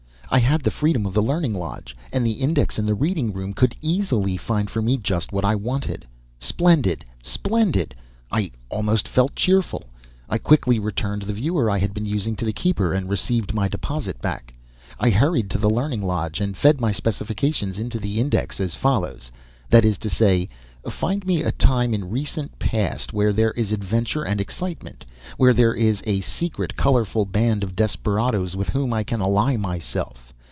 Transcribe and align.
I 0.33 0.39
had 0.39 0.61
the 0.63 0.71
freedom 0.71 1.05
of 1.05 1.13
the 1.13 1.21
Learning 1.21 1.53
Lodge, 1.53 1.93
and 2.13 2.25
the 2.25 2.31
index 2.31 2.79
in 2.79 2.85
the 2.85 2.93
reading 2.95 3.33
room 3.33 3.53
could 3.53 3.75
easily 3.81 4.37
find 4.37 4.69
for 4.69 4.81
me 4.81 4.95
just 4.95 5.33
what 5.33 5.43
I 5.43 5.55
wanted. 5.55 6.07
Splendid, 6.39 7.03
splendid! 7.21 7.93
I 8.31 8.49
almost 8.69 9.09
felt 9.09 9.35
cheerful. 9.35 9.89
I 10.29 10.37
quickly 10.37 10.79
returned 10.79 11.23
the 11.23 11.33
viewer 11.33 11.69
I 11.69 11.79
had 11.79 11.93
been 11.93 12.05
using 12.05 12.37
to 12.37 12.45
the 12.45 12.53
keeper, 12.53 12.93
and 12.93 13.09
received 13.09 13.53
my 13.53 13.67
deposit 13.67 14.21
back. 14.21 14.53
I 15.01 15.09
hurried 15.09 15.49
to 15.49 15.57
the 15.57 15.69
Learning 15.69 16.01
Lodge 16.01 16.39
and 16.39 16.55
fed 16.55 16.79
my 16.79 16.93
specifications 16.93 17.77
into 17.77 17.99
the 17.99 18.21
index, 18.21 18.61
as 18.61 18.73
follows, 18.73 19.31
that 19.69 19.83
is 19.83 19.97
to 19.97 20.09
say: 20.09 20.47
Find 20.89 21.23
me 21.27 21.43
a 21.43 21.51
time 21.51 21.93
in 21.93 22.09
recent 22.09 22.57
past 22.57 23.13
where 23.13 23.31
there 23.31 23.51
is 23.51 23.71
adventure 23.71 24.23
and 24.23 24.41
excitement, 24.41 25.05
where 25.37 25.53
there 25.53 25.75
is 25.75 26.01
a 26.07 26.21
secret, 26.21 26.75
colorful 26.75 27.23
band 27.25 27.63
of 27.63 27.75
desperadoes 27.75 28.55
with 28.55 28.69
whom 28.69 28.91
I 28.91 29.03
can 29.03 29.21
ally 29.21 29.57
myself. 29.57 30.33